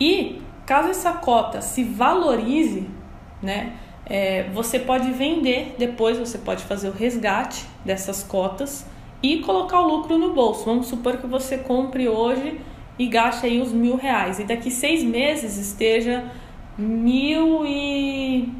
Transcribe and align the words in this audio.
E 0.00 0.42
caso 0.66 0.88
essa 0.88 1.12
cota 1.12 1.60
se 1.60 1.84
valorize, 1.84 2.88
né? 3.42 3.74
É, 4.06 4.48
você 4.52 4.78
pode 4.78 5.12
vender 5.12 5.76
depois, 5.78 6.18
você 6.18 6.38
pode 6.38 6.64
fazer 6.64 6.88
o 6.88 6.92
resgate 6.92 7.64
dessas 7.84 8.24
cotas 8.24 8.84
e 9.22 9.38
colocar 9.38 9.80
o 9.80 9.86
lucro 9.86 10.18
no 10.18 10.32
bolso. 10.32 10.64
Vamos 10.64 10.88
supor 10.88 11.18
que 11.18 11.26
você 11.26 11.58
compre 11.58 12.08
hoje 12.08 12.60
e 12.98 13.06
gaste 13.06 13.46
aí 13.46 13.60
os 13.60 13.72
mil 13.72 13.96
reais 13.96 14.40
e 14.40 14.44
daqui 14.44 14.70
seis 14.70 15.04
meses 15.04 15.56
esteja 15.56 16.24
mil 16.78 17.64
e 17.66 18.52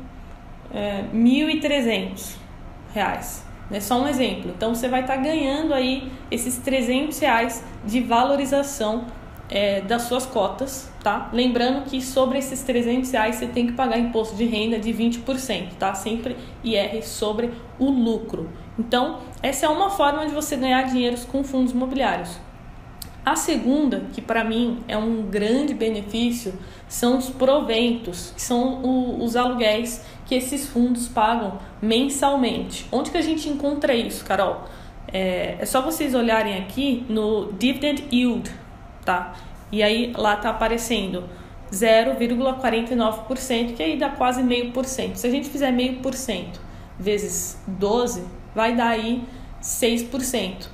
é, 0.72 1.04
reais. 2.92 3.44
É 3.70 3.80
só 3.80 4.00
um 4.00 4.08
exemplo. 4.08 4.50
Então 4.56 4.74
você 4.74 4.88
vai 4.88 5.02
estar 5.02 5.16
tá 5.16 5.22
ganhando 5.22 5.72
aí 5.72 6.10
esses 6.30 6.56
300 6.58 7.18
reais 7.20 7.64
de 7.84 8.00
valorização 8.00 9.06
é, 9.48 9.80
das 9.80 10.02
suas 10.02 10.26
cotas, 10.26 10.90
tá? 11.02 11.28
Lembrando 11.32 11.84
que 11.84 12.00
sobre 12.00 12.38
esses 12.38 12.62
300 12.62 13.10
reais 13.10 13.36
você 13.36 13.46
tem 13.46 13.66
que 13.66 13.72
pagar 13.72 13.98
imposto 13.98 14.36
de 14.36 14.44
renda 14.44 14.78
de 14.78 14.92
20%, 14.92 15.74
tá? 15.78 15.94
Sempre 15.94 16.36
IR 16.62 17.02
sobre 17.02 17.50
o 17.78 17.90
lucro. 17.90 18.48
Então, 18.78 19.18
essa 19.42 19.66
é 19.66 19.68
uma 19.68 19.90
forma 19.90 20.26
de 20.26 20.32
você 20.32 20.56
ganhar 20.56 20.82
dinheiro 20.82 21.16
com 21.26 21.42
fundos 21.42 21.72
imobiliários. 21.72 22.38
A 23.24 23.36
segunda, 23.36 24.04
que 24.12 24.22
para 24.22 24.42
mim 24.42 24.82
é 24.88 24.96
um 24.96 25.22
grande 25.22 25.74
benefício, 25.74 26.54
são 26.88 27.18
os 27.18 27.28
proventos, 27.28 28.32
que 28.34 28.40
são 28.40 28.82
o, 28.82 29.22
os 29.22 29.36
aluguéis 29.36 30.04
que 30.26 30.34
esses 30.34 30.66
fundos 30.66 31.06
pagam 31.06 31.58
mensalmente. 31.82 32.86
Onde 32.90 33.10
que 33.10 33.18
a 33.18 33.22
gente 33.22 33.48
encontra 33.48 33.94
isso, 33.94 34.24
Carol? 34.24 34.64
É, 35.12 35.56
é 35.58 35.66
só 35.66 35.82
vocês 35.82 36.14
olharem 36.14 36.58
aqui 36.58 37.04
no 37.08 37.52
Dividend 37.52 38.04
Yield, 38.12 38.50
tá? 39.04 39.34
E 39.70 39.82
aí 39.82 40.12
lá 40.16 40.36
tá 40.36 40.50
aparecendo 40.50 41.24
0,49%, 41.70 43.74
que 43.74 43.82
aí 43.82 43.98
dá 43.98 44.08
quase 44.08 44.42
meio 44.42 44.72
por 44.72 44.84
cento. 44.84 45.16
Se 45.16 45.26
a 45.26 45.30
gente 45.30 45.48
fizer 45.48 45.70
meio 45.70 45.96
por 45.96 46.14
cento 46.14 46.60
vezes 46.98 47.58
12, 47.66 48.24
vai 48.54 48.76
dar 48.76 48.88
aí 48.88 49.24
6%. 49.62 50.68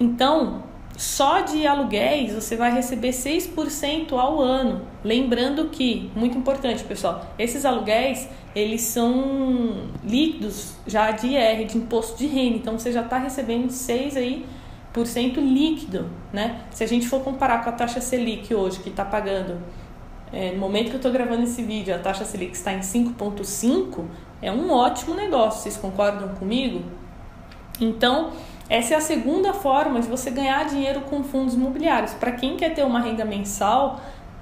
Então, 0.00 0.64
só 0.96 1.40
de 1.40 1.66
aluguéis 1.66 2.34
você 2.34 2.56
vai 2.56 2.72
receber 2.72 3.10
6% 3.10 4.12
ao 4.12 4.40
ano. 4.40 4.82
Lembrando 5.02 5.68
que, 5.68 6.10
muito 6.14 6.36
importante, 6.36 6.84
pessoal, 6.84 7.26
esses 7.38 7.64
aluguéis, 7.64 8.28
eles 8.54 8.82
são 8.82 9.88
líquidos 10.04 10.74
já 10.86 11.10
de 11.10 11.28
IR, 11.28 11.66
de 11.66 11.78
imposto 11.78 12.18
de 12.18 12.26
renda. 12.26 12.56
Então 12.56 12.78
você 12.78 12.92
já 12.92 13.02
está 13.02 13.18
recebendo 13.18 13.70
6 13.70 14.16
aí 14.16 14.46
líquido, 15.40 16.06
né? 16.32 16.60
Se 16.70 16.84
a 16.84 16.86
gente 16.86 17.08
for 17.08 17.22
comparar 17.22 17.64
com 17.64 17.70
a 17.70 17.72
taxa 17.72 18.00
Selic 18.00 18.54
hoje, 18.54 18.80
que 18.80 18.90
está 18.90 19.04
pagando, 19.04 19.58
é, 20.30 20.52
no 20.52 20.58
momento 20.58 20.88
que 20.88 20.94
eu 20.94 20.96
estou 20.96 21.10
gravando 21.10 21.44
esse 21.44 21.62
vídeo, 21.62 21.94
a 21.94 21.98
taxa 21.98 22.24
Selic 22.24 22.52
está 22.52 22.72
em 22.74 22.80
5,5, 22.80 24.04
é 24.42 24.52
um 24.52 24.70
ótimo 24.70 25.14
negócio, 25.14 25.62
vocês 25.62 25.76
concordam 25.78 26.28
comigo? 26.34 26.82
Então, 27.80 28.32
essa 28.68 28.94
é 28.94 28.96
a 28.96 29.00
segunda 29.00 29.52
forma 29.52 30.00
de 30.00 30.08
você 30.08 30.30
ganhar 30.30 30.64
dinheiro 30.64 31.02
com 31.02 31.22
fundos 31.22 31.54
imobiliários. 31.54 32.14
Para 32.14 32.32
quem 32.32 32.56
quer 32.56 32.74
ter 32.74 32.84
uma 32.84 33.00
renda 33.00 33.24
mensal, 33.24 34.00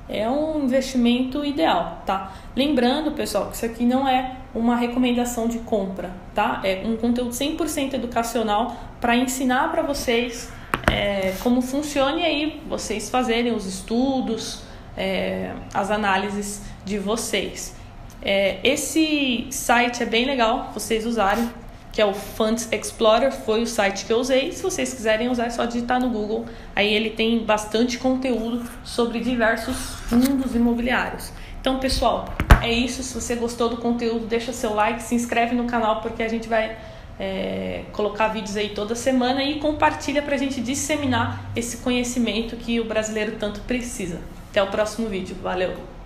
é 0.09 0.29
um 0.29 0.65
investimento 0.65 1.45
ideal, 1.45 2.03
tá? 2.05 2.33
Lembrando, 2.57 3.13
pessoal, 3.13 3.47
que 3.49 3.57
isso 3.57 3.65
aqui 3.65 3.85
não 3.85 4.09
é 4.09 4.37
uma 4.55 4.75
recomendação 4.75 5.47
de 5.47 5.61
compra, 5.61 6.11
tá? 6.35 6.61
É 6.65 6.83
um 6.85 6.97
conteúdo 6.97 7.31
100% 7.31 7.95
educacional 7.95 8.77
para 9.01 9.17
ensinar 9.17 9.71
para 9.71 9.83
vocês 9.83 10.53
é, 10.91 11.33
como 11.43 11.63
funciona 11.63 12.19
e 12.19 12.25
aí 12.25 12.63
vocês 12.69 13.09
fazerem 13.09 13.53
os 13.53 13.67
estudos, 13.67 14.63
é, 14.97 15.53
as 15.73 15.91
análises 15.91 16.63
de 16.85 16.99
vocês. 16.99 17.77
É, 18.21 18.59
esse 18.65 19.47
site 19.51 20.03
é 20.03 20.07
bem 20.07 20.25
legal 20.27 20.71
vocês 20.75 21.07
usarem, 21.07 21.49
que 21.93 22.01
é 22.01 22.07
o 22.07 22.15
Funds 22.15 22.69
Explorer, 22.73 23.33
foi 23.33 23.63
o 23.63 23.67
site 23.67 24.05
que 24.05 24.13
eu 24.13 24.19
usei. 24.19 24.53
Se 24.53 24.63
vocês 24.63 24.95
quiserem 24.95 25.29
usar, 25.29 25.47
é 25.47 25.51
só 25.51 25.65
digitar 25.65 26.01
no 26.01 26.09
Google. 26.09 26.47
Aí 26.75 26.93
ele 26.93 27.11
tem 27.11 27.41
bastante 27.45 27.99
conteúdo 27.99 28.69
sobre 28.85 29.21
diversos 29.21 29.77
fundos 30.09 30.55
imobiliários. 30.55 31.33
Então, 31.61 31.79
pessoal, 31.79 32.33
é 32.63 32.73
isso. 32.73 33.03
Se 33.03 33.15
você 33.15 33.35
gostou 33.35 33.69
do 33.69 33.77
conteúdo, 33.77 34.27
deixa 34.27 34.53
seu 34.53 34.75
like, 34.75 35.03
se 35.03 35.15
inscreve 35.15 35.55
no 35.55 35.65
canal, 35.65 36.01
porque 36.01 36.23
a 36.23 36.29
gente 36.29 36.49
vai 36.49 36.77
é, 37.19 37.83
colocar 37.93 38.29
vídeos 38.29 38.57
aí 38.57 38.71
toda 38.71 38.95
semana 38.95 39.45
e 39.45 39.59
compartilha 39.59 40.23
para 40.23 40.37
a 40.37 40.39
gente 40.39 40.61
disseminar 40.61 41.51
esse 41.55 41.79
conhecimento 41.79 42.57
que 42.57 42.81
o 42.81 42.85
brasileiro 42.85 43.33
tanto 43.39 43.61
precisa. 43.63 44.21
Até 44.51 44.63
o 44.63 44.69
próximo 44.69 45.09
vídeo. 45.09 45.37
Valeu! 45.43 46.00